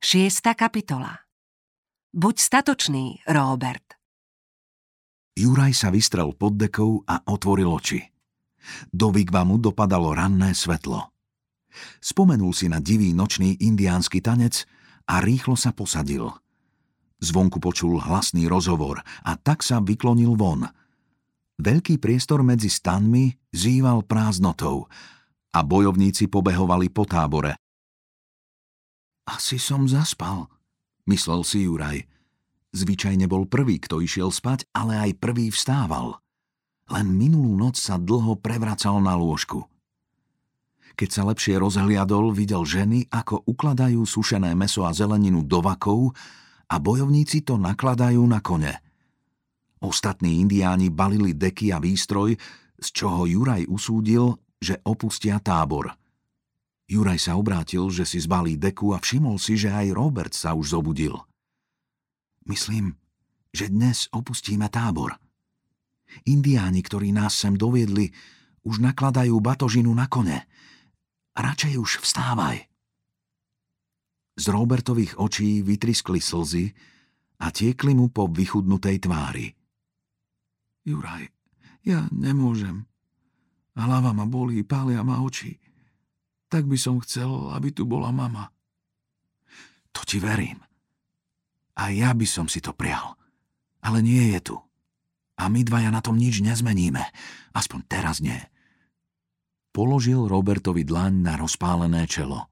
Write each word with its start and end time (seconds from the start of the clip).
Šiesta 0.00 0.56
kapitola 0.56 1.12
Buď 2.16 2.40
statočný, 2.40 3.20
Robert. 3.28 4.00
Juraj 5.36 5.76
sa 5.76 5.92
vystrel 5.92 6.32
pod 6.32 6.56
dekou 6.56 7.04
a 7.04 7.20
otvoril 7.28 7.68
oči. 7.68 8.00
Do 8.88 9.12
Vigvamu 9.12 9.60
dopadalo 9.60 10.16
ranné 10.16 10.56
svetlo. 10.56 11.12
Spomenul 12.00 12.56
si 12.56 12.72
na 12.72 12.80
divý 12.80 13.12
nočný 13.12 13.60
indiánsky 13.60 14.24
tanec 14.24 14.64
a 15.04 15.20
rýchlo 15.20 15.52
sa 15.52 15.76
posadil. 15.76 16.32
Zvonku 17.20 17.60
počul 17.60 18.00
hlasný 18.00 18.48
rozhovor 18.48 19.04
a 19.04 19.36
tak 19.36 19.60
sa 19.60 19.84
vyklonil 19.84 20.32
von. 20.32 20.64
Veľký 21.60 22.00
priestor 22.00 22.40
medzi 22.40 22.72
stanmi 22.72 23.36
zýval 23.52 24.08
prázdnotou 24.08 24.88
a 25.52 25.60
bojovníci 25.60 26.32
pobehovali 26.32 26.88
po 26.88 27.04
tábore. 27.04 27.59
Asi 29.28 29.60
som 29.60 29.88
zaspal, 29.88 30.48
myslel 31.08 31.40
si 31.44 31.64
Juraj. 31.66 32.06
Zvyčajne 32.70 33.26
bol 33.26 33.50
prvý, 33.50 33.82
kto 33.82 33.98
išiel 33.98 34.30
spať, 34.30 34.70
ale 34.70 34.94
aj 34.96 35.18
prvý 35.18 35.50
vstával. 35.50 36.22
Len 36.90 37.06
minulú 37.06 37.58
noc 37.58 37.78
sa 37.78 37.98
dlho 37.98 38.38
prevracal 38.38 39.02
na 39.02 39.18
lôžku. 39.18 39.66
Keď 40.94 41.08
sa 41.10 41.22
lepšie 41.26 41.58
rozhliadol, 41.58 42.34
videl 42.34 42.66
ženy, 42.66 43.06
ako 43.10 43.46
ukladajú 43.46 44.02
sušené 44.04 44.54
meso 44.58 44.82
a 44.86 44.90
zeleninu 44.94 45.46
do 45.46 45.62
vakov 45.62 46.12
a 46.70 46.76
bojovníci 46.78 47.42
to 47.42 47.58
nakladajú 47.58 48.22
na 48.26 48.38
kone. 48.42 48.74
Ostatní 49.80 50.44
indiáni 50.44 50.92
balili 50.92 51.32
deky 51.32 51.72
a 51.72 51.80
výstroj, 51.80 52.36
z 52.76 52.88
čoho 52.92 53.24
Juraj 53.24 53.64
usúdil, 53.66 54.36
že 54.60 54.76
opustia 54.84 55.40
tábor. 55.40 55.99
Juraj 56.90 57.22
sa 57.22 57.38
obrátil, 57.38 57.86
že 57.94 58.02
si 58.02 58.18
zbalí 58.18 58.58
deku 58.58 58.90
a 58.90 58.98
všimol 58.98 59.38
si, 59.38 59.54
že 59.54 59.70
aj 59.70 59.94
Robert 59.94 60.34
sa 60.34 60.58
už 60.58 60.74
zobudil. 60.74 61.14
Myslím, 62.50 62.98
že 63.54 63.70
dnes 63.70 64.10
opustíme 64.10 64.66
tábor. 64.66 65.14
Indiáni, 66.26 66.82
ktorí 66.82 67.14
nás 67.14 67.38
sem 67.38 67.54
doviedli, 67.54 68.10
už 68.66 68.82
nakladajú 68.82 69.38
batožinu 69.38 69.94
na 69.94 70.10
kone. 70.10 70.50
Radšej 71.38 71.78
už 71.78 72.02
vstávaj. 72.02 72.66
Z 74.34 74.44
Robertových 74.50 75.14
očí 75.22 75.62
vytriskli 75.62 76.18
slzy 76.18 76.74
a 77.38 77.54
tiekli 77.54 77.94
mu 77.94 78.10
po 78.10 78.26
vychudnutej 78.26 79.06
tvári. 79.06 79.46
Juraj, 80.82 81.30
ja 81.86 82.10
nemôžem. 82.10 82.82
Hlava 83.78 84.10
ma 84.10 84.26
bolí, 84.26 84.66
pália 84.66 85.06
ma 85.06 85.22
oči 85.22 85.69
tak 86.50 86.66
by 86.66 86.74
som 86.74 86.98
chcel, 86.98 87.54
aby 87.54 87.70
tu 87.70 87.86
bola 87.86 88.10
mama. 88.10 88.50
To 89.94 90.02
ti 90.02 90.18
verím. 90.18 90.58
A 91.78 91.94
ja 91.94 92.10
by 92.10 92.26
som 92.26 92.50
si 92.50 92.58
to 92.58 92.74
prial. 92.74 93.14
Ale 93.80 94.02
nie 94.02 94.34
je 94.36 94.52
tu. 94.52 94.56
A 95.40 95.48
my 95.48 95.64
dvaja 95.64 95.88
na 95.88 96.04
tom 96.04 96.20
nič 96.20 96.44
nezmeníme. 96.44 97.00
Aspoň 97.56 97.80
teraz 97.88 98.20
nie. 98.20 98.36
Položil 99.70 100.26
Robertovi 100.26 100.84
dlaň 100.84 101.24
na 101.24 101.34
rozpálené 101.38 102.04
čelo. 102.04 102.50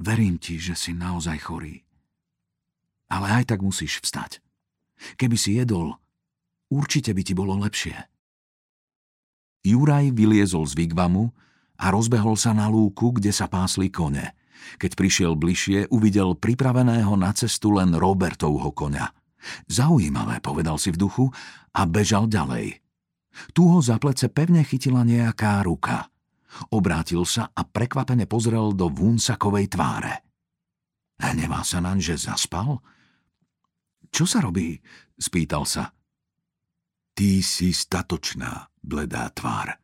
Verím 0.00 0.40
ti, 0.40 0.56
že 0.56 0.72
si 0.72 0.96
naozaj 0.96 1.44
chorý. 1.44 1.84
Ale 3.10 3.42
aj 3.42 3.52
tak 3.52 3.60
musíš 3.60 4.00
vstať. 4.00 4.40
Keby 5.18 5.36
si 5.36 5.58
jedol, 5.58 5.98
určite 6.72 7.12
by 7.12 7.22
ti 7.26 7.34
bolo 7.36 7.58
lepšie. 7.60 7.98
Juraj 9.60 10.16
vyliezol 10.16 10.64
z 10.64 10.72
Vigvamu, 10.78 11.36
a 11.80 11.86
rozbehol 11.88 12.36
sa 12.36 12.52
na 12.52 12.68
lúku, 12.68 13.16
kde 13.16 13.32
sa 13.32 13.48
pásli 13.48 13.88
kone. 13.88 14.36
Keď 14.76 14.92
prišiel 14.92 15.32
bližšie, 15.34 15.88
uvidel 15.88 16.36
pripraveného 16.36 17.16
na 17.16 17.32
cestu 17.32 17.72
len 17.72 17.96
Robertovho 17.96 18.70
koňa. 18.76 19.08
Zaujímavé, 19.66 20.44
povedal 20.44 20.76
si 20.76 20.92
v 20.92 21.00
duchu 21.00 21.26
a 21.72 21.88
bežal 21.88 22.28
ďalej. 22.28 22.84
Tu 23.56 23.62
ho 23.64 23.80
za 23.80 23.96
plece 23.96 24.28
pevne 24.28 24.60
chytila 24.60 25.00
nejaká 25.00 25.64
ruka. 25.64 26.12
Obrátil 26.68 27.24
sa 27.24 27.48
a 27.56 27.64
prekvapene 27.64 28.28
pozrel 28.28 28.76
do 28.76 28.92
Vúnsakovej 28.92 29.72
tváre. 29.72 30.20
Hnevá 31.20 31.64
sa 31.64 31.80
naň, 31.80 32.00
že 32.04 32.20
zaspal? 32.20 32.84
Čo 34.10 34.28
sa 34.28 34.44
robí? 34.44 34.76
spýtal 35.16 35.64
sa. 35.64 35.94
Ty 37.14 37.30
si 37.44 37.70
statočná, 37.70 38.68
bledá 38.82 39.30
tvár. 39.30 39.78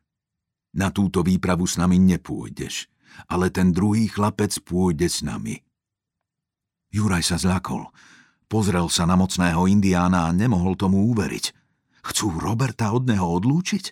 Na 0.77 0.93
túto 0.93 1.25
výpravu 1.25 1.65
s 1.65 1.81
nami 1.81 1.97
nepôjdeš, 1.97 2.85
ale 3.25 3.49
ten 3.49 3.73
druhý 3.73 4.05
chlapec 4.05 4.53
pôjde 4.61 5.09
s 5.09 5.25
nami. 5.25 5.57
Juraj 6.93 7.33
sa 7.33 7.41
zľakol. 7.41 7.89
Pozrel 8.47 8.87
sa 8.87 9.09
na 9.09 9.17
mocného 9.19 9.65
indiána 9.67 10.29
a 10.29 10.35
nemohol 10.37 10.77
tomu 10.79 11.09
uveriť. 11.11 11.51
Chcú 12.05 12.39
Roberta 12.39 12.95
od 12.95 13.09
neho 13.09 13.27
odlúčiť? 13.27 13.91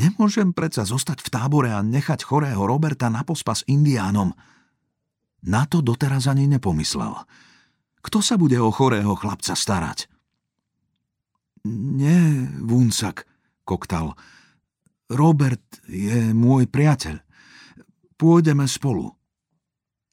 Nemôžem 0.00 0.56
predsa 0.56 0.86
zostať 0.86 1.26
v 1.26 1.28
tábore 1.28 1.70
a 1.74 1.84
nechať 1.84 2.24
chorého 2.24 2.64
Roberta 2.64 3.12
na 3.12 3.26
pospas 3.26 3.66
indiánom. 3.68 4.32
Na 5.44 5.68
to 5.68 5.84
doteraz 5.84 6.30
ani 6.30 6.48
nepomyslel. 6.48 7.18
Kto 8.00 8.22
sa 8.22 8.38
bude 8.38 8.56
o 8.62 8.70
chorého 8.70 9.12
chlapca 9.18 9.52
starať? 9.58 10.08
Nie, 11.66 12.46
Vúnsak, 12.62 13.26
koktal. 13.66 14.14
Robert 15.06 15.62
je 15.86 16.34
môj 16.34 16.66
priateľ. 16.66 17.22
Pôjdeme 18.18 18.66
spolu. 18.66 19.14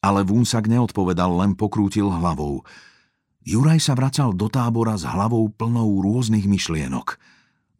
Ale 0.03 0.21
Vúnsak 0.21 0.69
neodpovedal, 0.69 1.33
len 1.39 1.57
pokrútil 1.57 2.11
hlavou. 2.11 2.61
Juraj 3.41 3.79
sa 3.79 3.93
vracal 3.97 4.35
do 4.37 4.51
tábora 4.51 4.93
s 4.93 5.07
hlavou 5.07 5.49
plnou 5.49 6.03
rôznych 6.03 6.45
myšlienok. 6.45 7.17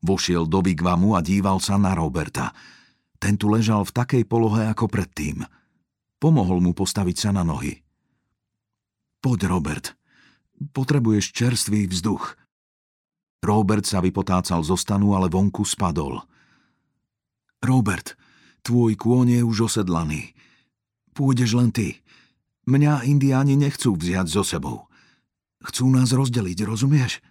Vošiel 0.03 0.49
do 0.49 0.59
Vigvamu 0.59 1.15
a 1.15 1.23
díval 1.23 1.61
sa 1.61 1.79
na 1.79 1.95
Roberta. 1.95 2.51
Ten 3.21 3.39
tu 3.39 3.47
ležal 3.47 3.87
v 3.87 3.95
takej 3.95 4.23
polohe 4.27 4.67
ako 4.67 4.89
predtým. 4.91 5.45
Pomohol 6.19 6.59
mu 6.59 6.75
postaviť 6.75 7.15
sa 7.15 7.29
na 7.31 7.43
nohy. 7.47 7.83
Poď, 9.23 9.47
Robert. 9.47 9.95
Potrebuješ 10.75 11.31
čerstvý 11.31 11.87
vzduch. 11.87 12.35
Robert 13.43 13.83
sa 13.87 13.99
vypotácal 13.99 14.63
zo 14.63 14.75
stanu, 14.79 15.15
ale 15.15 15.27
vonku 15.27 15.63
spadol. 15.67 16.23
Robert, 17.63 18.19
tvoj 18.67 18.99
kôň 18.99 19.39
je 19.39 19.41
už 19.47 19.71
osedlaný. 19.71 20.35
Pôjdeš 21.15 21.55
len 21.55 21.71
ty. 21.71 22.03
Mňa 22.67 23.07
indiáni 23.07 23.55
nechcú 23.55 23.95
vziať 23.95 24.27
so 24.27 24.43
sebou. 24.43 24.91
Chcú 25.63 25.87
nás 25.87 26.11
rozdeliť, 26.11 26.67
rozumieš? 26.67 27.23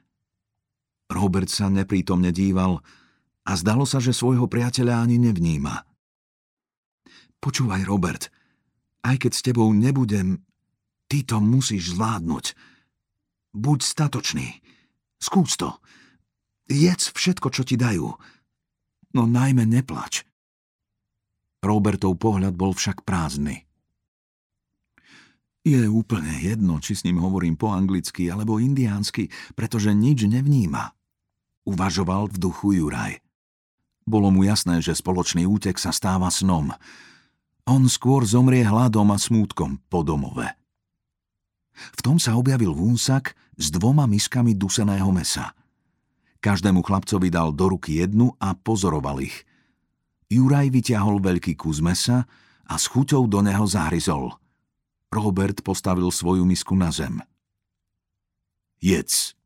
Robert 1.13 1.53
sa 1.53 1.69
neprítomne 1.69 2.33
díval 2.33 2.81
a 3.45 3.53
zdalo 3.61 3.85
sa, 3.85 4.01
že 4.01 4.17
svojho 4.17 4.49
priateľa 4.49 5.05
ani 5.05 5.21
nevníma. 5.21 5.85
Počúvaj, 7.37 7.85
Robert, 7.85 8.33
aj 9.05 9.29
keď 9.29 9.33
s 9.37 9.45
tebou 9.45 9.69
nebudem, 9.77 10.41
ty 11.13 11.29
to 11.29 11.45
musíš 11.45 11.93
zvládnuť. 11.93 12.57
Buď 13.53 13.85
statočný. 13.85 14.65
Skús 15.21 15.61
to. 15.61 15.77
Jedz 16.73 17.13
všetko, 17.13 17.53
čo 17.53 17.69
ti 17.69 17.77
dajú 17.77 18.17
no 19.13 19.29
najmä 19.29 19.69
neplač. 19.69 20.25
Robertov 21.63 22.19
pohľad 22.19 22.59
bol 22.59 22.75
však 22.75 23.07
prázdny. 23.07 23.65
Je 25.63 25.87
úplne 25.87 26.43
jedno, 26.43 26.83
či 26.83 26.99
s 26.99 27.07
ním 27.07 27.23
hovorím 27.23 27.55
po 27.55 27.71
anglicky 27.71 28.27
alebo 28.27 28.59
indiánsky, 28.59 29.31
pretože 29.55 29.95
nič 29.95 30.27
nevníma. 30.27 30.91
Uvažoval 31.63 32.35
v 32.35 32.37
duchu 32.43 32.83
Juraj. 32.83 33.23
Bolo 34.03 34.35
mu 34.35 34.43
jasné, 34.43 34.83
že 34.83 34.99
spoločný 34.99 35.47
útek 35.47 35.79
sa 35.79 35.95
stáva 35.95 36.27
snom. 36.35 36.75
On 37.71 37.87
skôr 37.87 38.27
zomrie 38.27 38.67
hladom 38.67 39.15
a 39.15 39.19
smútkom 39.23 39.79
po 39.87 40.03
domove. 40.03 40.51
V 41.95 42.01
tom 42.03 42.19
sa 42.19 42.35
objavil 42.35 42.75
vúnsak 42.75 43.39
s 43.55 43.71
dvoma 43.71 44.11
miskami 44.11 44.59
duseného 44.59 45.15
mesa– 45.15 45.55
Každému 46.43 46.83
chlapcovi 46.83 47.31
dal 47.31 47.55
do 47.55 47.71
ruky 47.71 48.03
jednu 48.03 48.35
a 48.43 48.59
pozoroval 48.59 49.23
ich. 49.23 49.47
Juraj 50.27 50.75
vyťahol 50.75 51.23
veľký 51.23 51.55
kus 51.55 51.79
mesa 51.79 52.27
a 52.67 52.75
s 52.75 52.91
chuťou 52.91 53.31
do 53.31 53.47
neho 53.47 53.63
zahryzol. 53.63 54.35
Robert 55.13 55.63
postavil 55.63 56.11
svoju 56.11 56.43
misku 56.43 56.75
na 56.75 56.91
zem. 56.91 57.23
Jedz, 58.83 59.39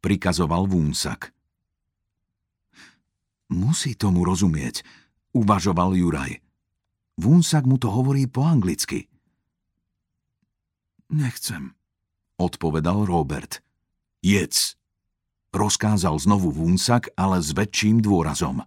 prikazoval 0.00 0.64
Vúnsak. 0.64 1.36
Musí 3.52 3.92
tomu 3.92 4.24
rozumieť, 4.24 4.80
uvažoval 5.36 5.92
Juraj. 5.92 6.40
Vúnsak 7.20 7.68
mu 7.68 7.76
to 7.76 7.92
hovorí 7.92 8.24
po 8.24 8.48
anglicky. 8.48 9.12
Nechcem, 11.12 11.76
odpovedal 12.40 13.04
Robert. 13.04 13.60
Jedz, 14.24 14.79
Rozkázal 15.50 16.14
znovu 16.18 16.54
Vúnsak, 16.54 17.10
ale 17.18 17.42
s 17.42 17.50
väčším 17.50 18.02
dôrazom. 18.02 18.62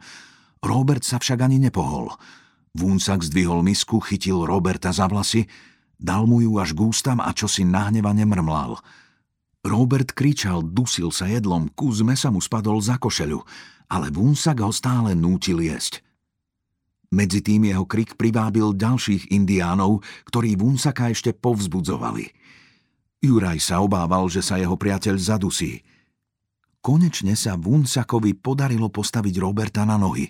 Robert 0.60 1.04
sa 1.04 1.20
však 1.20 1.44
ani 1.44 1.60
nepohol. 1.60 2.12
Vúnsak 2.76 3.24
zdvihol 3.24 3.64
misku, 3.64 4.04
chytil 4.04 4.44
Roberta 4.44 4.92
za 4.92 5.08
vlasy, 5.08 5.48
Dal 6.04 6.28
mu 6.28 6.44
ju 6.44 6.60
až 6.60 6.76
k 6.76 6.84
ústam 6.84 7.24
a 7.24 7.32
čo 7.32 7.48
si 7.48 7.64
nahnevane 7.64 8.28
mrmlal. 8.28 8.76
Robert 9.64 10.12
kričal, 10.12 10.60
dusil 10.60 11.16
sa 11.16 11.32
jedlom, 11.32 11.72
kus 11.72 12.04
mesa 12.04 12.28
mu 12.28 12.44
spadol 12.44 12.84
za 12.84 13.00
košeľu, 13.00 13.40
ale 13.88 14.12
Vúnsak 14.12 14.60
ho 14.60 14.76
stále 14.76 15.16
nútil 15.16 15.64
jesť. 15.64 16.04
Medzi 17.16 17.40
tým 17.40 17.72
jeho 17.72 17.88
krik 17.88 18.20
privábil 18.20 18.76
ďalších 18.76 19.32
indiánov, 19.32 20.04
ktorí 20.28 20.60
Vúnsaka 20.60 21.08
ešte 21.08 21.32
povzbudzovali. 21.32 22.36
Juraj 23.24 23.64
sa 23.64 23.80
obával, 23.80 24.28
že 24.28 24.44
sa 24.44 24.60
jeho 24.60 24.76
priateľ 24.76 25.16
zadusí. 25.16 25.88
Konečne 26.84 27.40
sa 27.40 27.56
Vúnsakovi 27.56 28.36
podarilo 28.36 28.92
postaviť 28.92 29.40
Roberta 29.40 29.88
na 29.88 29.96
nohy, 29.96 30.28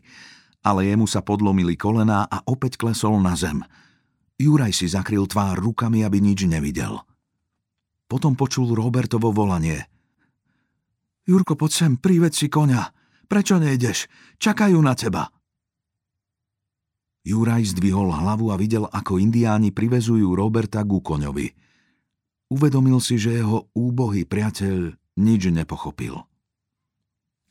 ale 0.62 0.86
jemu 0.86 1.10
sa 1.10 1.26
podlomili 1.26 1.74
kolená 1.74 2.30
a 2.30 2.46
opäť 2.46 2.78
klesol 2.78 3.18
na 3.18 3.34
zem– 3.34 3.60
Juraj 4.44 4.74
si 4.74 4.90
zakryl 4.90 5.30
tvár 5.30 5.62
rukami, 5.62 6.02
aby 6.02 6.18
nič 6.18 6.50
nevidel. 6.50 7.00
Potom 8.10 8.34
počul 8.34 8.74
Robertovo 8.74 9.30
volanie. 9.30 9.86
Jurko, 11.24 11.56
poď 11.56 11.72
sem, 11.72 11.94
prived 11.96 12.34
si 12.36 12.50
konia. 12.50 12.92
Prečo 13.30 13.62
nejdeš? 13.62 14.10
Čakajú 14.42 14.78
na 14.84 14.94
teba. 14.98 15.32
Juraj 17.24 17.72
zdvihol 17.72 18.12
hlavu 18.12 18.52
a 18.52 18.60
videl, 18.60 18.84
ako 18.84 19.16
indiáni 19.16 19.72
privezujú 19.72 20.36
Roberta 20.36 20.84
ku 20.84 21.00
koňovi. 21.00 21.56
Uvedomil 22.52 23.00
si, 23.00 23.16
že 23.16 23.40
jeho 23.40 23.72
úbohý 23.72 24.28
priateľ 24.28 24.92
nič 25.24 25.42
nepochopil. 25.48 26.20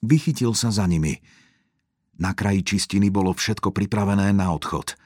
Vychytil 0.03 0.53
sa 0.59 0.75
za 0.75 0.85
nimi. 0.91 1.23
Na 2.19 2.35
kraji 2.37 2.77
čistiny 2.77 3.09
bolo 3.09 3.33
všetko 3.33 3.71
pripravené 3.71 4.35
na 4.35 4.51
odchod– 4.53 4.95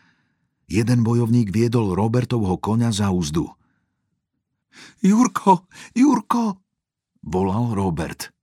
Jeden 0.66 1.06
bojovník 1.06 1.54
viedol 1.54 1.94
Robertovho 1.94 2.58
koňa 2.58 2.90
za 2.90 3.14
úzdu. 3.14 3.46
Jurko, 4.98 5.70
Jurko, 5.94 6.58
volal 7.22 7.70
Robert. 7.70 8.34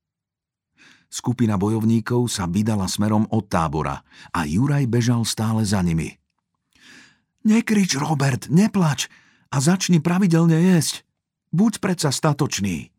Skupina 1.11 1.59
bojovníkov 1.59 2.31
sa 2.31 2.49
vydala 2.49 2.89
smerom 2.89 3.27
od 3.29 3.45
tábora 3.45 4.01
a 4.33 4.47
Juraj 4.47 4.87
bežal 4.89 5.27
stále 5.27 5.67
za 5.67 5.83
nimi. 5.83 6.15
Nekrič, 7.43 7.99
Robert, 7.99 8.47
neplač 8.47 9.11
a 9.51 9.59
začni 9.59 9.99
pravidelne 9.99 10.57
jesť. 10.57 11.03
Buď 11.53 11.83
predsa 11.83 12.09
statočný. 12.09 12.92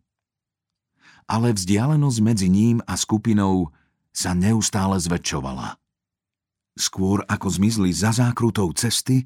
Ale 1.25 1.57
vzdialenosť 1.57 2.19
medzi 2.21 2.49
ním 2.53 2.85
a 2.85 2.95
skupinou 3.01 3.73
sa 4.15 4.37
neustále 4.37 5.01
zväčšovala. 5.01 5.81
Skôr 6.75 7.23
ako 7.27 7.49
zmizli 7.49 7.95
za 7.95 8.11
zákrutou 8.11 8.71
cesty, 8.75 9.25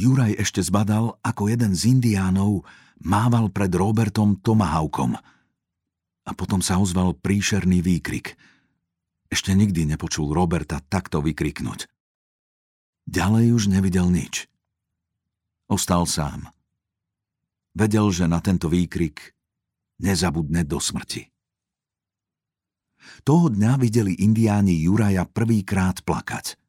Juraj 0.00 0.40
ešte 0.40 0.64
zbadal, 0.64 1.20
ako 1.20 1.52
jeden 1.52 1.76
z 1.76 1.92
indiánov 1.92 2.64
mával 3.04 3.52
pred 3.52 3.70
Robertom 3.70 4.40
tomahawkom. 4.40 5.14
A 6.22 6.30
potom 6.32 6.64
sa 6.64 6.80
ozval 6.80 7.12
príšerný 7.18 7.84
výkrik. 7.84 8.34
Ešte 9.28 9.52
nikdy 9.52 9.92
nepočul 9.92 10.32
Roberta 10.32 10.80
takto 10.80 11.20
vykriknúť. 11.20 11.88
Ďalej 13.04 13.46
už 13.52 13.62
nevidel 13.68 14.08
nič. 14.08 14.46
Ostal 15.66 16.06
sám. 16.06 16.52
Vedel, 17.72 18.12
že 18.12 18.28
na 18.28 18.38
tento 18.44 18.68
výkrik 18.68 19.32
nezabudne 20.02 20.66
do 20.66 20.82
smrti. 20.82 21.30
Toho 23.22 23.50
dňa 23.50 23.78
videli 23.78 24.18
indiáni 24.18 24.78
Juraja 24.82 25.26
prvýkrát 25.26 26.02
plakať– 26.02 26.54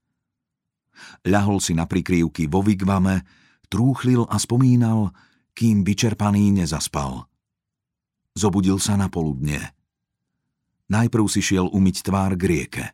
ľahol 1.24 1.60
si 1.60 1.74
na 1.76 1.86
prikrývky 1.88 2.48
vo 2.48 2.64
vigvame, 2.64 3.24
trúchlil 3.68 4.28
a 4.30 4.38
spomínal, 4.40 5.12
kým 5.54 5.86
vyčerpaný 5.86 6.54
nezaspal. 6.64 7.28
Zobudil 8.34 8.82
sa 8.82 8.98
na 8.98 9.08
poludne. 9.10 9.78
Najprv 10.90 11.26
si 11.30 11.42
šiel 11.42 11.70
umyť 11.70 11.96
tvár 12.06 12.34
k 12.36 12.44
rieke. 12.44 12.86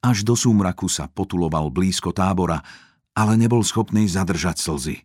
Až 0.00 0.24
do 0.24 0.36
súmraku 0.36 0.88
sa 0.88 1.08
potuloval 1.08 1.72
blízko 1.72 2.12
tábora, 2.12 2.60
ale 3.12 3.36
nebol 3.36 3.60
schopný 3.64 4.08
zadržať 4.08 4.60
slzy. 4.60 4.96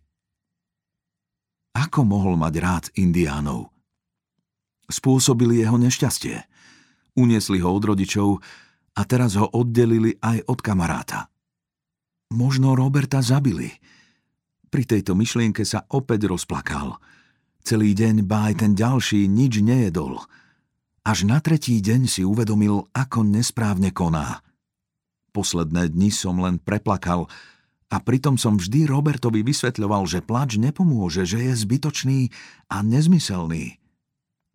Ako 1.76 2.02
mohol 2.08 2.34
mať 2.40 2.54
rád 2.58 2.84
indiánov? 2.96 3.68
Spôsobili 4.88 5.60
jeho 5.60 5.76
nešťastie. 5.76 6.48
Uniesli 7.20 7.60
ho 7.60 7.68
od 7.68 7.84
rodičov 7.84 8.40
a 8.96 9.00
teraz 9.04 9.36
ho 9.36 9.46
oddelili 9.52 10.16
aj 10.18 10.48
od 10.48 10.58
kamaráta. 10.64 11.28
Možno 12.32 12.72
Roberta 12.72 13.20
zabili. 13.20 13.72
Pri 14.68 14.84
tejto 14.84 15.16
myšlienke 15.16 15.64
sa 15.64 15.84
opäť 15.92 16.28
rozplakal. 16.28 17.00
Celý 17.64 17.92
deň, 17.92 18.24
ba 18.24 18.52
aj 18.52 18.64
ten 18.64 18.72
ďalší, 18.72 19.28
nič 19.28 19.60
nejedol. 19.60 20.24
Až 21.04 21.24
na 21.24 21.40
tretí 21.40 21.80
deň 21.80 22.04
si 22.04 22.20
uvedomil, 22.24 22.88
ako 22.92 23.24
nesprávne 23.24 23.92
koná. 23.92 24.44
Posledné 25.32 25.92
dni 25.92 26.12
som 26.12 26.40
len 26.40 26.60
preplakal 26.60 27.28
a 27.88 27.96
pritom 28.00 28.36
som 28.36 28.60
vždy 28.60 28.84
Robertovi 28.88 29.40
vysvetľoval, 29.40 30.04
že 30.04 30.20
plač 30.20 30.60
nepomôže, 30.60 31.24
že 31.24 31.48
je 31.48 31.52
zbytočný 31.56 32.28
a 32.68 32.84
nezmyselný. 32.84 33.80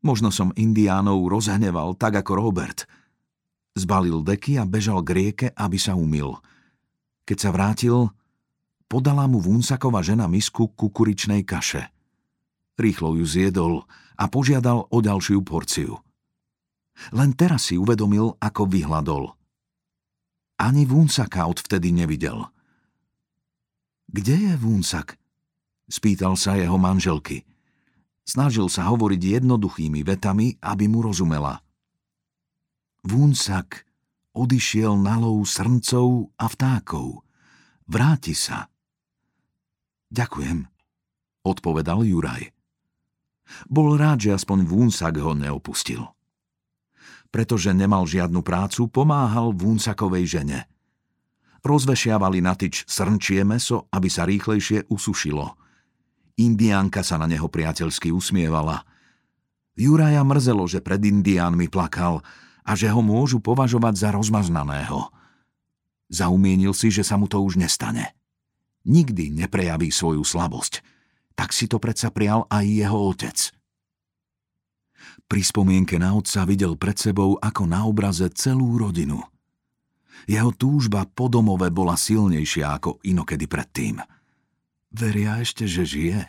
Možno 0.03 0.29
som 0.29 0.51
indiánov 0.59 1.31
rozhneval 1.31 1.95
tak 1.95 2.19
ako 2.19 2.35
Robert. 2.35 2.85
Zbalil 3.73 4.21
deky 4.21 4.59
a 4.59 4.67
bežal 4.67 5.00
k 5.01 5.09
rieke, 5.15 5.47
aby 5.55 5.79
sa 5.79 5.95
umil– 5.95 6.35
keď 7.23 7.38
sa 7.39 7.50
vrátil, 7.55 8.11
podala 8.91 9.23
mu 9.31 9.39
Vúnsakova 9.39 10.03
žena 10.03 10.27
misku 10.27 10.67
kukuričnej 10.75 11.47
kaše. 11.47 11.88
Rýchlo 12.75 13.15
ju 13.15 13.23
zjedol 13.23 13.88
a 14.19 14.27
požiadal 14.27 14.91
o 14.91 14.97
ďalšiu 15.00 15.39
porciu. 15.47 16.03
Len 17.15 17.31
teraz 17.33 17.71
si 17.71 17.79
uvedomil, 17.79 18.35
ako 18.38 18.69
vyhľadol. 18.69 19.33
Ani 20.59 20.83
Vúnsaka 20.85 21.47
odvtedy 21.47 21.95
nevidel. 21.95 22.44
Kde 24.11 24.51
je 24.51 24.53
Vúnsak? 24.59 25.17
Spýtal 25.89 26.38
sa 26.38 26.59
jeho 26.59 26.77
manželky. 26.77 27.47
Snažil 28.24 28.72
sa 28.72 28.88
hovoriť 28.88 29.44
jednoduchými 29.44 30.00
vetami, 30.08 30.56
aby 30.64 30.88
mu 30.88 31.04
rozumela. 31.04 31.60
Vúnsak 33.04 33.84
odišiel 34.31 34.96
na 34.96 35.20
lov 35.20 35.44
srncov 35.44 36.31
a 36.40 36.48
vtákov. 36.48 37.22
Vráti 37.84 38.31
sa. 38.31 38.72
Ďakujem, 40.08 40.64
odpovedal 41.44 42.08
Juraj. 42.08 42.54
Bol 43.68 44.00
rád, 44.00 44.24
že 44.24 44.31
aspoň 44.31 44.65
Vúnsak 44.65 45.20
ho 45.20 45.36
neopustil. 45.36 46.01
Pretože 47.27 47.75
nemal 47.75 48.08
žiadnu 48.08 48.39
prácu, 48.39 48.88
pomáhal 48.88 49.51
Vúnsakovej 49.51 50.39
žene. 50.39 50.60
Rozvešiavali 51.65 52.39
na 52.39 52.56
tyč 52.56 52.88
srnčie 52.88 53.44
meso, 53.44 53.89
aby 53.92 54.08
sa 54.08 54.24
rýchlejšie 54.24 54.88
usušilo. 54.88 55.60
Indiánka 56.40 57.06
sa 57.06 57.22
na 57.22 57.30
neho 57.30 57.46
priateľsky 57.46 58.10
usmievala. 58.10 58.86
Juraja 59.78 60.22
mrzelo, 60.25 60.66
že 60.66 60.82
pred 60.82 61.02
Indiánmi 61.02 61.70
plakal, 61.70 62.25
a 62.63 62.72
že 62.74 62.88
ho 62.88 63.04
môžu 63.04 63.44
považovať 63.44 63.94
za 64.00 64.10
rozmaznaného. 64.16 65.12
Zaumienil 66.08 66.72
si, 66.72 66.90
že 66.90 67.04
sa 67.04 67.20
mu 67.20 67.28
to 67.28 67.44
už 67.44 67.60
nestane. 67.60 68.16
Nikdy 68.88 69.32
neprejaví 69.32 69.92
svoju 69.92 70.24
slabosť. 70.24 70.84
Tak 71.34 71.52
si 71.52 71.66
to 71.68 71.80
predsa 71.82 72.13
prial 72.13 72.46
aj 72.48 72.66
jeho 72.68 72.98
otec. 73.10 73.38
Pri 75.25 75.42
spomienke 75.42 75.98
na 75.98 76.13
otca 76.13 76.46
videl 76.46 76.78
pred 76.78 76.96
sebou 76.96 77.40
ako 77.42 77.63
na 77.66 77.84
obraze 77.90 78.28
celú 78.36 78.78
rodinu. 78.78 79.20
Jeho 80.30 80.54
túžba 80.56 81.04
po 81.10 81.28
domove 81.28 81.68
bola 81.74 81.98
silnejšia 81.98 82.80
ako 82.80 83.02
inokedy 83.04 83.50
predtým. 83.50 84.00
Veria 84.93 85.41
ešte, 85.41 85.65
že 85.65 85.83
žije? 85.89 86.21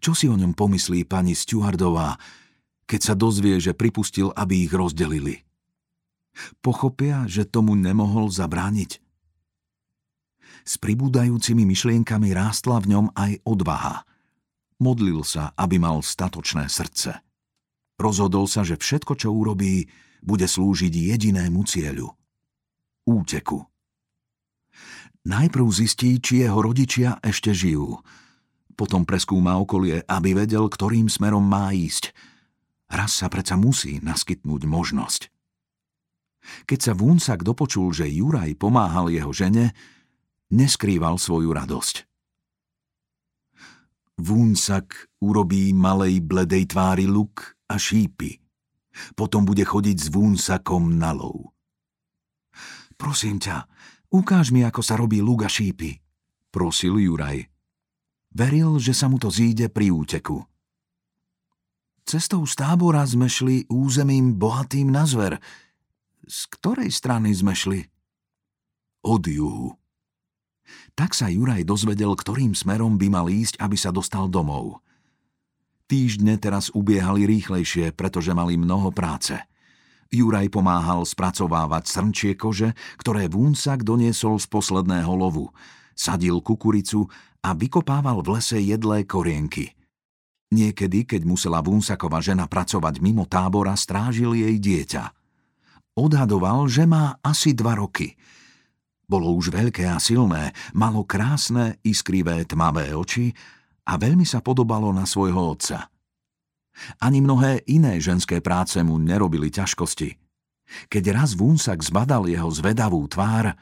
Čo 0.00 0.12
si 0.12 0.28
o 0.28 0.36
ňom 0.36 0.52
pomyslí 0.52 1.08
pani 1.08 1.32
Stuardová, 1.32 2.20
keď 2.84 3.00
sa 3.00 3.14
dozvie, 3.16 3.56
že 3.56 3.72
pripustil, 3.72 4.28
aby 4.36 4.68
ich 4.68 4.72
rozdelili. 4.72 5.44
Pochopia, 6.60 7.24
že 7.24 7.48
tomu 7.48 7.72
nemohol 7.72 8.28
zabrániť. 8.28 9.00
S 10.64 10.80
pribúdajúcimi 10.80 11.64
myšlienkami 11.64 12.32
rástla 12.32 12.80
v 12.80 12.96
ňom 12.96 13.06
aj 13.16 13.40
odvaha. 13.44 14.04
Modlil 14.80 15.24
sa, 15.24 15.52
aby 15.56 15.80
mal 15.80 16.04
statočné 16.04 16.68
srdce. 16.68 17.20
Rozhodol 17.96 18.44
sa, 18.50 18.66
že 18.66 18.76
všetko, 18.76 19.12
čo 19.16 19.32
urobí, 19.32 19.88
bude 20.24 20.44
slúžiť 20.48 20.92
jedinému 20.92 21.64
cieľu. 21.68 22.12
Úteku. 23.04 23.73
Najprv 25.24 25.66
zistí, 25.72 26.20
či 26.20 26.44
jeho 26.44 26.60
rodičia 26.60 27.16
ešte 27.24 27.56
žijú. 27.56 28.00
Potom 28.76 29.08
preskúma 29.08 29.56
okolie, 29.56 30.04
aby 30.04 30.36
vedel, 30.36 30.68
ktorým 30.68 31.08
smerom 31.08 31.44
má 31.44 31.72
ísť– 31.72 32.10
Raz 32.94 33.16
sa 33.16 33.32
predsa 33.32 33.56
musí 33.56 33.98
naskytnúť 33.98 34.70
možnosť. 34.70 35.22
Keď 36.68 36.78
sa 36.78 36.92
Vúnsak 36.92 37.40
dopočul, 37.40 37.90
že 37.96 38.06
Juraj 38.06 38.54
pomáhal 38.54 39.08
jeho 39.08 39.32
žene, 39.32 39.72
neskrýval 40.52 41.16
svoju 41.16 41.50
radosť. 41.50 42.04
Vúnsak 44.20 45.10
urobí 45.18 45.74
malej 45.74 46.22
bledej 46.22 46.70
tvári 46.70 47.10
luk 47.10 47.58
a 47.66 47.80
šípy. 47.80 48.38
Potom 49.18 49.42
bude 49.42 49.66
chodiť 49.66 49.96
s 49.98 50.08
vúnsakom 50.12 50.94
na 50.94 51.10
lov. 51.10 51.50
Prosím 52.94 53.42
ťa, 53.42 53.66
ukáž 54.14 54.54
mi, 54.54 54.62
ako 54.62 54.78
sa 54.78 54.94
robí 54.94 55.18
luk 55.18 55.42
a 55.42 55.50
šípy, 55.50 55.98
prosil 56.54 57.02
Juraj. 57.02 57.50
Veril, 58.30 58.78
že 58.78 58.94
sa 58.94 59.10
mu 59.10 59.18
to 59.18 59.26
zíde 59.30 59.66
pri 59.70 59.90
úteku. 59.90 60.46
Cestou 62.06 62.46
z 62.46 62.54
tábora 62.54 63.02
sme 63.02 63.26
šli 63.26 63.66
územím 63.66 64.38
bohatým 64.38 64.92
na 64.92 65.02
zver. 65.08 65.42
Z 66.22 66.46
ktorej 66.54 66.94
strany 66.94 67.34
sme 67.34 67.56
šli? 67.56 67.80
Od 69.02 69.24
juhu. 69.24 69.74
Tak 70.94 71.12
sa 71.12 71.28
Juraj 71.28 71.64
dozvedel, 71.66 72.12
ktorým 72.14 72.52
smerom 72.56 72.96
by 72.96 73.08
mal 73.08 73.26
ísť, 73.28 73.60
aby 73.60 73.76
sa 73.76 73.90
dostal 73.92 74.30
domov. 74.30 74.84
Týždne 75.84 76.40
teraz 76.40 76.72
ubiehali 76.72 77.28
rýchlejšie, 77.28 77.92
pretože 77.92 78.32
mali 78.32 78.56
mnoho 78.56 78.88
práce. 78.88 79.36
Juraj 80.14 80.46
pomáhal 80.54 81.02
spracovávať 81.02 81.90
srnčie 81.90 82.32
kože, 82.38 82.72
ktoré 83.02 83.26
Vúnsak 83.26 83.82
doniesol 83.82 84.38
z 84.38 84.46
posledného 84.46 85.10
lovu. 85.10 85.50
Sadil 85.98 86.38
kukuricu 86.38 87.10
a 87.42 87.52
vykopával 87.52 88.22
v 88.22 88.38
lese 88.38 88.62
jedlé 88.62 89.02
korienky. 89.02 89.74
Niekedy, 90.54 91.02
keď 91.04 91.26
musela 91.26 91.58
Vúnsakova 91.58 92.22
žena 92.22 92.46
pracovať 92.46 93.02
mimo 93.02 93.26
tábora, 93.26 93.74
strážil 93.74 94.38
jej 94.38 94.54
dieťa. 94.62 95.04
Odhadoval, 95.98 96.70
že 96.70 96.86
má 96.86 97.18
asi 97.20 97.50
dva 97.50 97.74
roky– 97.74 98.14
bolo 99.04 99.36
už 99.36 99.52
veľké 99.52 99.84
a 99.84 100.00
silné, 100.00 100.56
malo 100.72 101.04
krásne, 101.04 101.76
iskrivé, 101.84 102.48
tmavé 102.48 102.96
oči 102.96 103.36
a 103.84 104.00
veľmi 104.00 104.24
sa 104.24 104.40
podobalo 104.40 104.88
na 104.96 105.04
svojho 105.04 105.54
otca. 105.54 105.92
Ani 106.98 107.22
mnohé 107.22 107.62
iné 107.70 108.02
ženské 108.02 108.42
práce 108.42 108.76
mu 108.82 108.98
nerobili 108.98 109.48
ťažkosti. 109.50 110.18
Keď 110.90 111.04
raz 111.14 111.38
Vúnsak 111.38 111.84
zbadal 111.84 112.26
jeho 112.26 112.50
zvedavú 112.50 113.04
tvár, 113.06 113.54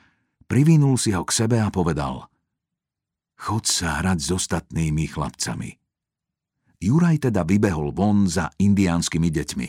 privinul 0.48 0.96
si 0.96 1.12
ho 1.12 1.26
k 1.26 1.32
sebe 1.44 1.60
a 1.60 1.68
povedal 1.68 2.30
Chod 3.42 3.66
sa 3.66 4.00
hrať 4.00 4.18
s 4.22 4.30
ostatnými 4.32 5.10
chlapcami. 5.10 5.70
Juraj 6.82 7.30
teda 7.30 7.42
vybehol 7.42 7.90
von 7.94 8.26
za 8.30 8.50
indiánskymi 8.58 9.28
deťmi. 9.28 9.68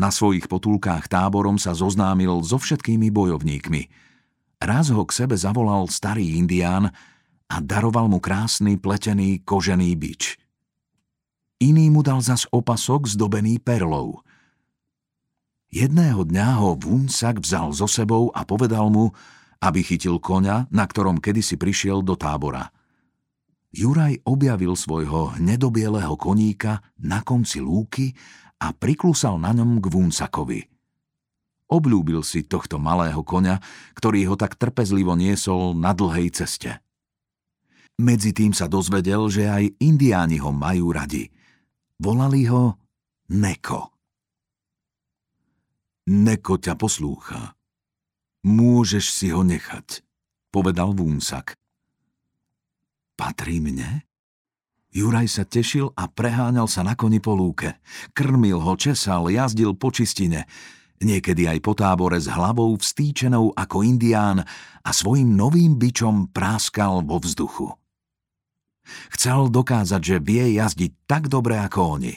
Na 0.00 0.10
svojich 0.10 0.50
potulkách 0.50 1.08
táborom 1.08 1.56
sa 1.56 1.72
zoznámil 1.72 2.42
so 2.44 2.56
všetkými 2.60 3.08
bojovníkmi– 3.10 3.82
Raz 4.64 4.88
ho 4.88 5.04
k 5.04 5.12
sebe 5.12 5.36
zavolal 5.36 5.84
starý 5.92 6.40
indián 6.40 6.88
a 7.52 7.56
daroval 7.60 8.08
mu 8.08 8.16
krásny 8.16 8.80
pletený 8.80 9.44
kožený 9.44 9.92
bič. 9.92 10.40
Iný 11.64 11.88
mu 11.88 12.04
dal 12.04 12.20
zas 12.20 12.44
opasok 12.52 13.08
zdobený 13.08 13.56
perlou. 13.56 14.20
Jedného 15.72 16.28
dňa 16.28 16.60
ho 16.60 16.76
Vunsak 16.76 17.40
vzal 17.40 17.72
so 17.72 17.88
sebou 17.88 18.28
a 18.36 18.44
povedal 18.44 18.92
mu, 18.92 19.16
aby 19.64 19.80
chytil 19.80 20.20
koňa, 20.20 20.68
na 20.68 20.84
ktorom 20.84 21.16
kedysi 21.24 21.56
prišiel 21.56 22.04
do 22.04 22.20
tábora. 22.20 22.68
Juraj 23.72 24.20
objavil 24.28 24.76
svojho 24.76 25.40
hnedobieleho 25.40 26.14
koníka 26.20 26.84
na 27.00 27.24
konci 27.24 27.64
lúky 27.64 28.12
a 28.60 28.76
priklusal 28.76 29.40
na 29.40 29.56
ňom 29.56 29.80
k 29.80 29.86
Vunsakovi– 29.88 30.60
Obľúbil 31.74 32.22
si 32.22 32.46
tohto 32.46 32.78
malého 32.78 33.18
koňa, 33.26 33.58
ktorý 33.98 34.30
ho 34.30 34.36
tak 34.38 34.54
trpezlivo 34.54 35.18
niesol 35.18 35.74
na 35.74 35.90
dlhej 35.90 36.30
ceste. 36.30 36.78
Medzi 37.98 38.30
tým 38.30 38.54
sa 38.54 38.70
dozvedel, 38.70 39.26
že 39.26 39.50
aj 39.50 39.82
indiáni 39.82 40.38
ho 40.38 40.54
majú 40.54 40.94
radi. 40.94 41.33
Volali 42.00 42.46
ho 42.50 42.78
Neko. 43.30 43.80
Neko 46.04 46.54
ťa 46.60 46.74
poslúcha. 46.76 47.56
Môžeš 48.44 49.04
si 49.08 49.32
ho 49.32 49.40
nechať, 49.40 50.04
povedal 50.52 50.92
Vúnsak. 50.92 51.56
Patrí 53.16 53.62
mne? 53.62 54.04
Juraj 54.92 55.26
sa 55.32 55.44
tešil 55.48 55.90
a 55.96 56.06
preháňal 56.06 56.68
sa 56.68 56.84
na 56.84 56.92
koni 56.94 57.18
po 57.18 57.32
lúke. 57.32 57.80
Krmil 58.12 58.60
ho, 58.60 58.74
česal, 58.76 59.32
jazdil 59.32 59.72
po 59.74 59.88
čistine 59.88 60.44
niekedy 61.04 61.46
aj 61.46 61.58
po 61.60 61.76
tábore 61.76 62.16
s 62.16 62.26
hlavou 62.26 62.74
vstýčenou 62.74 63.52
ako 63.54 63.84
indián 63.84 64.42
a 64.82 64.90
svojim 64.90 65.36
novým 65.36 65.76
bičom 65.76 66.32
práskal 66.32 67.04
vo 67.04 67.20
vzduchu. 67.20 67.76
Chcel 69.12 69.48
dokázať, 69.48 70.00
že 70.00 70.16
vie 70.20 70.56
jazdiť 70.60 71.08
tak 71.08 71.32
dobre 71.32 71.56
ako 71.60 72.00
oni. 72.00 72.14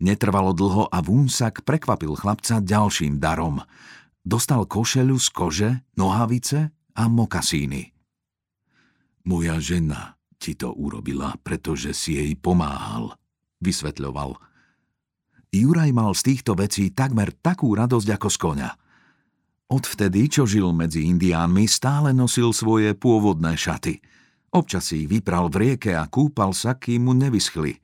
Netrvalo 0.00 0.56
dlho 0.56 0.88
a 0.88 0.98
Vúnsak 1.04 1.64
prekvapil 1.64 2.16
chlapca 2.16 2.64
ďalším 2.64 3.20
darom. 3.20 3.60
Dostal 4.24 4.64
košelu 4.64 5.16
z 5.16 5.28
kože, 5.28 5.70
nohavice 5.96 6.72
a 6.96 7.02
mokasíny. 7.08 7.92
Moja 9.28 9.60
žena 9.60 10.16
ti 10.40 10.56
to 10.56 10.72
urobila, 10.72 11.36
pretože 11.44 11.92
si 11.92 12.16
jej 12.16 12.32
pomáhal, 12.36 13.12
vysvetľoval– 13.60 14.36
Juraj 15.50 15.90
mal 15.90 16.14
z 16.14 16.30
týchto 16.30 16.54
vecí 16.54 16.94
takmer 16.94 17.34
takú 17.34 17.74
radosť 17.74 18.08
ako 18.14 18.28
z 18.30 18.36
konia. 18.38 18.70
Odvtedy, 19.66 20.30
čo 20.30 20.46
žil 20.46 20.70
medzi 20.70 21.10
indiánmi, 21.10 21.66
stále 21.66 22.14
nosil 22.14 22.54
svoje 22.54 22.94
pôvodné 22.94 23.58
šaty. 23.58 23.98
Občas 24.50 24.90
si 24.90 25.06
vypral 25.06 25.46
v 25.46 25.62
rieke 25.62 25.94
a 25.94 26.10
kúpal 26.10 26.50
sa, 26.50 26.74
kým 26.74 27.06
mu 27.06 27.14
nevyschli. 27.14 27.78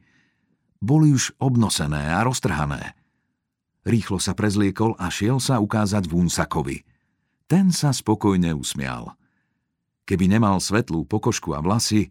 Boli 0.83 1.15
už 1.15 1.39
obnosené 1.39 2.11
a 2.11 2.27
roztrhané. 2.27 2.99
Rýchlo 3.87 4.19
sa 4.19 4.35
prezliekol 4.35 4.99
a 4.99 5.07
šiel 5.07 5.39
sa 5.39 5.63
ukázať 5.63 6.11
Vúnsakovi. 6.11 6.83
Ten 7.47 7.71
sa 7.71 7.95
spokojne 7.95 8.51
usmial. 8.51 9.15
Keby 10.11 10.27
nemal 10.27 10.59
svetlú 10.59 11.07
pokožku 11.07 11.55
a 11.55 11.63
vlasy, 11.63 12.11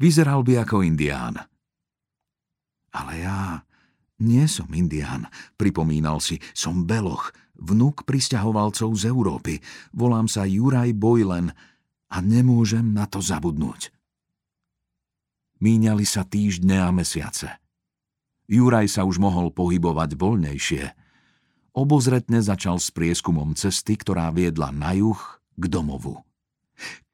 vyzeral 0.00 0.40
by 0.40 0.64
ako 0.64 0.80
indián. 0.80 1.44
Ale 2.88 3.20
ja 3.20 3.68
nie 4.24 4.48
som 4.48 4.72
indián, 4.72 5.28
pripomínal 5.60 6.24
si, 6.24 6.40
som 6.56 6.88
beloch, 6.88 7.36
vnúk 7.60 8.08
pristahovalcov 8.08 8.96
z 8.96 9.12
Európy. 9.12 9.60
Volám 9.92 10.24
sa 10.24 10.48
Juraj 10.48 10.96
Bojlen 10.96 11.52
a 12.14 12.22
nemôžem 12.22 12.94
na 12.94 13.10
to 13.10 13.18
zabudnúť. 13.18 13.90
Míňali 15.58 16.06
sa 16.06 16.22
týždne 16.22 16.78
a 16.78 16.94
mesiace. 16.94 17.58
Juraj 18.46 18.86
sa 18.86 19.02
už 19.02 19.18
mohol 19.18 19.50
pohybovať 19.50 20.14
voľnejšie. 20.14 20.84
Obozretne 21.74 22.38
začal 22.38 22.78
s 22.78 22.94
prieskumom 22.94 23.58
cesty, 23.58 23.98
ktorá 23.98 24.30
viedla 24.30 24.70
na 24.70 24.94
juh 24.94 25.18
k 25.58 25.64
domovu. 25.66 26.22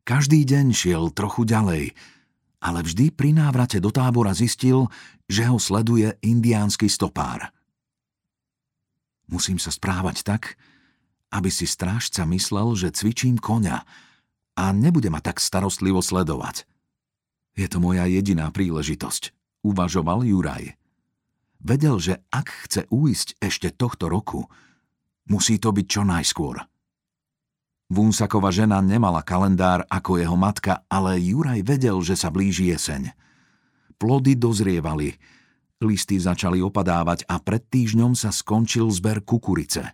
Každý 0.05 0.45
deň 0.45 0.67
šiel 0.75 1.15
trochu 1.17 1.49
ďalej, 1.49 1.95
ale 2.61 2.79
vždy 2.85 3.15
pri 3.15 3.33
návrate 3.33 3.81
do 3.81 3.89
tábora 3.89 4.37
zistil, 4.37 4.91
že 5.31 5.49
ho 5.49 5.57
sleduje 5.57 6.13
indiánsky 6.21 6.91
stopár. 6.93 7.49
Musím 9.31 9.57
sa 9.63 9.71
správať 9.71 10.27
tak, 10.27 10.59
aby 11.31 11.49
si 11.49 11.65
strážca 11.65 12.27
myslel, 12.27 12.75
že 12.75 12.91
cvičím 12.91 13.39
koňa 13.39 13.87
a 14.61 14.77
nebude 14.77 15.09
ma 15.09 15.25
tak 15.25 15.41
starostlivo 15.41 16.05
sledovať. 16.05 16.69
Je 17.57 17.65
to 17.65 17.81
moja 17.81 18.05
jediná 18.05 18.53
príležitosť, 18.53 19.33
uvažoval 19.65 20.29
Juraj. 20.29 20.77
Vedel, 21.65 21.97
že 21.97 22.21
ak 22.29 22.69
chce 22.69 22.85
uísť 22.93 23.41
ešte 23.41 23.73
tohto 23.73 24.13
roku, 24.13 24.45
musí 25.33 25.57
to 25.57 25.73
byť 25.73 25.87
čo 25.89 26.05
najskôr– 26.05 26.61
Vúnsakova 27.91 28.55
žena 28.55 28.79
nemala 28.79 29.19
kalendár 29.19 29.83
ako 29.91 30.23
jeho 30.23 30.39
matka, 30.39 30.87
ale 30.87 31.19
Juraj 31.19 31.67
vedel, 31.67 31.99
že 32.07 32.15
sa 32.15 32.31
blíži 32.31 32.71
jeseň. 32.71 33.11
Plody 33.99 34.39
dozrievali, 34.39 35.19
listy 35.83 36.15
začali 36.15 36.63
opadávať 36.63 37.27
a 37.27 37.43
pred 37.43 37.59
týždňom 37.67 38.15
sa 38.15 38.31
skončil 38.31 38.87
zber 38.95 39.27
kukurice. 39.27 39.91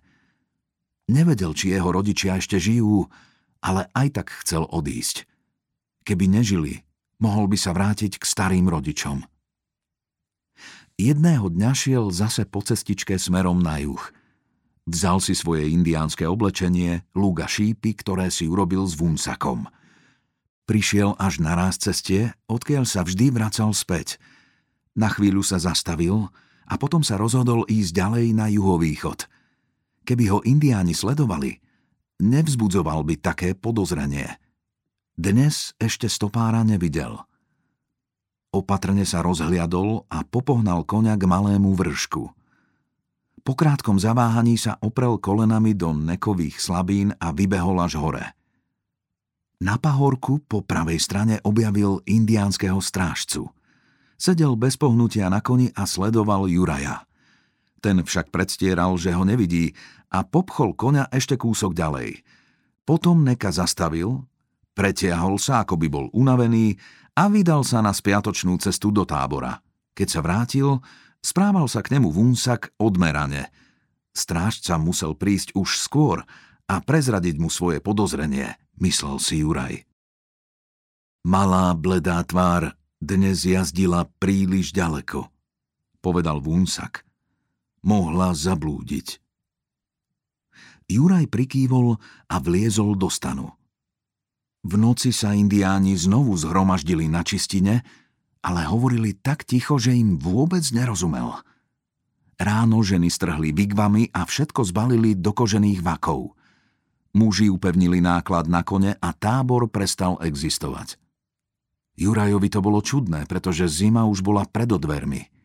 Nevedel, 1.09 1.57
či 1.57 1.73
jeho 1.73 1.89
rodičia 1.89 2.37
ešte 2.37 2.61
žijú, 2.61 3.09
ale 3.67 3.91
aj 3.99 4.23
tak 4.23 4.29
chcel 4.47 4.63
odísť. 4.71 5.27
Keby 6.07 6.31
nežili, 6.31 6.87
mohol 7.19 7.51
by 7.51 7.59
sa 7.59 7.75
vrátiť 7.75 8.23
k 8.23 8.25
starým 8.25 8.71
rodičom. 8.71 9.27
Jedného 10.95 11.51
dňa 11.51 11.71
šiel 11.75 12.15
zase 12.15 12.47
po 12.47 12.63
cestičke 12.63 13.19
smerom 13.19 13.59
na 13.59 13.83
juh– 13.83 14.01
Vzal 14.87 15.19
si 15.19 15.35
svoje 15.35 15.67
indiánske 15.67 16.23
oblečenie, 16.31 17.03
lúga 17.19 17.51
šípy, 17.51 17.99
ktoré 17.99 18.31
si 18.31 18.47
urobil 18.47 18.87
s 18.87 18.95
vúnsakom. 18.95 19.67
Prišiel 20.63 21.19
až 21.19 21.43
na 21.43 21.59
ráz 21.59 21.83
ceste, 21.83 22.31
odkiaľ 22.47 22.87
sa 22.87 23.03
vždy 23.03 23.35
vracal 23.35 23.75
späť. 23.75 24.23
Na 24.95 25.11
chvíľu 25.11 25.43
sa 25.43 25.59
zastavil 25.59 26.31
a 26.71 26.75
potom 26.79 27.03
sa 27.03 27.19
rozhodol 27.19 27.67
ísť 27.67 27.91
ďalej 27.99 28.27
na 28.31 28.47
juhovýchod. 28.47 29.27
Keby 30.07 30.25
ho 30.31 30.39
indiáni 30.47 30.95
sledovali, 30.95 31.59
nevzbudzoval 32.21 33.05
by 33.05 33.15
také 33.21 33.53
podozrenie. 33.53 34.41
Dnes 35.17 35.73
ešte 35.81 36.09
stopára 36.13 36.61
nevidel. 36.61 37.17
Opatrne 38.53 39.05
sa 39.05 39.21
rozhliadol 39.21 40.09
a 40.09 40.25
popohnal 40.25 40.85
koňa 40.85 41.17
k 41.21 41.25
malému 41.29 41.77
vršku. 41.77 42.25
Po 43.47 43.53
krátkom 43.55 44.01
zaváhaní 44.01 44.59
sa 44.59 44.81
oprel 44.83 45.21
kolenami 45.23 45.77
do 45.77 45.95
nekových 45.95 46.59
slabín 46.59 47.15
a 47.21 47.31
vybehol 47.31 47.79
až 47.79 48.01
hore. 48.01 48.35
Na 49.57 49.81
pahorku 49.81 50.45
po 50.45 50.61
pravej 50.61 51.01
strane 51.01 51.41
objavil 51.41 52.05
indiánskeho 52.05 52.77
strážcu. 52.77 53.49
Sedel 54.21 54.53
bez 54.57 54.77
pohnutia 54.77 55.33
na 55.33 55.41
koni 55.41 55.73
a 55.73 55.89
sledoval 55.89 56.49
Juraja. 56.49 57.05
Ten 57.87 58.03
však 58.03 58.35
predstieral, 58.35 58.99
že 58.99 59.15
ho 59.15 59.23
nevidí 59.23 59.71
a 60.11 60.27
popchol 60.27 60.75
koňa 60.75 61.07
ešte 61.15 61.39
kúsok 61.39 61.71
ďalej. 61.71 62.27
Potom 62.83 63.23
Neka 63.23 63.55
zastavil, 63.55 64.27
pretiahol 64.75 65.39
sa, 65.39 65.63
ako 65.63 65.79
by 65.79 65.87
bol 65.87 66.07
unavený 66.11 66.75
a 67.15 67.31
vydal 67.31 67.63
sa 67.63 67.79
na 67.87 67.95
spiatočnú 67.95 68.59
cestu 68.59 68.91
do 68.91 69.07
tábora. 69.07 69.63
Keď 69.95 70.09
sa 70.11 70.19
vrátil, 70.19 70.83
správal 71.23 71.71
sa 71.71 71.79
k 71.79 71.95
nemu 71.95 72.11
vúnsak 72.11 72.75
odmerane. 72.75 73.55
Strážca 74.11 74.83
musel 74.83 75.15
prísť 75.15 75.55
už 75.55 75.79
skôr 75.79 76.27
a 76.67 76.83
prezradiť 76.83 77.39
mu 77.39 77.55
svoje 77.55 77.79
podozrenie, 77.79 78.51
myslel 78.83 79.23
si 79.23 79.47
Juraj. 79.47 79.87
Malá 81.23 81.71
bledá 81.79 82.19
tvár 82.27 82.75
dnes 82.99 83.47
jazdila 83.47 84.11
príliš 84.19 84.75
ďaleko, 84.75 85.31
povedal 86.03 86.43
Vúnsak. 86.43 87.06
Mohla 87.87 88.35
zablúdiť. 88.35 89.23
Juraj 90.91 91.31
prikývol 91.31 92.03
a 92.27 92.37
vliezol 92.43 92.99
do 92.99 93.07
stanu. 93.07 93.55
V 94.67 94.75
noci 94.75 95.15
sa 95.15 95.39
indiáni 95.39 95.95
znovu 95.95 96.35
zhromaždili 96.35 97.07
na 97.07 97.23
čistine, 97.23 97.87
ale 98.43 98.67
hovorili 98.67 99.15
tak 99.15 99.47
ticho, 99.47 99.79
že 99.79 99.95
im 99.95 100.19
vôbec 100.19 100.67
nerozumel. 100.75 101.39
Ráno 102.43 102.83
ženy 102.83 103.07
strhli 103.07 103.55
vigvamy 103.55 104.11
a 104.11 104.27
všetko 104.27 104.67
zbalili 104.67 105.15
do 105.15 105.31
kožených 105.31 105.79
vakov. 105.79 106.35
Muži 107.15 107.47
upevnili 107.55 108.03
náklad 108.03 108.51
na 108.51 108.67
kone 108.67 108.99
a 108.99 109.09
tábor 109.15 109.71
prestal 109.71 110.19
existovať. 110.19 110.99
Jurajovi 111.95 112.51
to 112.51 112.59
bolo 112.59 112.83
čudné, 112.83 113.31
pretože 113.31 113.71
zima 113.71 114.05
už 114.11 114.27
bola 114.27 114.43
pred 114.43 114.69
odvermi. 114.69 115.36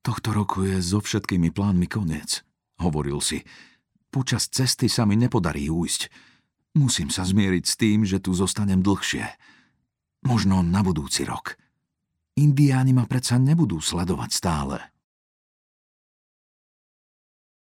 Tohto 0.00 0.32
roku 0.32 0.64
je 0.64 0.80
so 0.80 1.04
všetkými 1.04 1.52
plánmi 1.52 1.84
koniec, 1.84 2.40
hovoril 2.80 3.20
si. 3.20 3.44
Počas 4.08 4.48
cesty 4.48 4.88
sa 4.88 5.04
mi 5.04 5.14
nepodarí 5.14 5.68
újsť. 5.68 6.08
Musím 6.80 7.12
sa 7.12 7.22
zmieriť 7.22 7.64
s 7.66 7.74
tým, 7.76 8.08
že 8.08 8.18
tu 8.18 8.32
zostanem 8.32 8.80
dlhšie. 8.80 9.28
Možno 10.24 10.64
na 10.64 10.80
budúci 10.80 11.28
rok. 11.28 11.60
Indiáni 12.40 12.96
ma 12.96 13.04
predsa 13.04 13.36
nebudú 13.36 13.82
sledovať 13.84 14.30
stále. 14.32 14.78